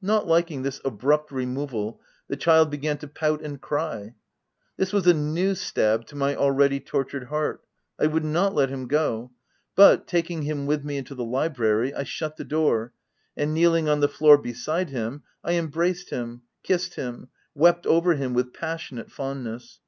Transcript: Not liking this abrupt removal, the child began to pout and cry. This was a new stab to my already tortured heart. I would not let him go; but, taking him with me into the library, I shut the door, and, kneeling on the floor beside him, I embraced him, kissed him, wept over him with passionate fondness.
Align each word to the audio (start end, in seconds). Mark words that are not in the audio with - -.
Not 0.00 0.26
liking 0.26 0.62
this 0.62 0.80
abrupt 0.86 1.30
removal, 1.30 2.00
the 2.28 2.36
child 2.38 2.70
began 2.70 2.96
to 2.96 3.06
pout 3.06 3.42
and 3.42 3.60
cry. 3.60 4.14
This 4.78 4.90
was 4.90 5.06
a 5.06 5.12
new 5.12 5.54
stab 5.54 6.06
to 6.06 6.16
my 6.16 6.34
already 6.34 6.80
tortured 6.80 7.24
heart. 7.24 7.62
I 8.00 8.06
would 8.06 8.24
not 8.24 8.54
let 8.54 8.70
him 8.70 8.86
go; 8.88 9.32
but, 9.74 10.06
taking 10.06 10.44
him 10.44 10.64
with 10.64 10.82
me 10.82 10.96
into 10.96 11.14
the 11.14 11.26
library, 11.26 11.92
I 11.92 12.04
shut 12.04 12.38
the 12.38 12.42
door, 12.44 12.94
and, 13.36 13.52
kneeling 13.52 13.86
on 13.86 14.00
the 14.00 14.08
floor 14.08 14.38
beside 14.38 14.88
him, 14.88 15.24
I 15.44 15.58
embraced 15.58 16.08
him, 16.08 16.44
kissed 16.62 16.94
him, 16.94 17.28
wept 17.54 17.86
over 17.86 18.14
him 18.14 18.32
with 18.32 18.54
passionate 18.54 19.12
fondness. 19.12 19.80